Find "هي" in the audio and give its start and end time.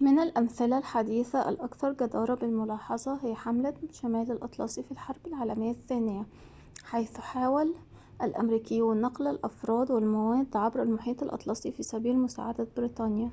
3.26-3.34